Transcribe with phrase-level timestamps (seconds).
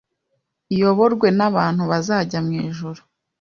[0.73, 3.01] iyoborwe n’abantu bazajya mu ijuru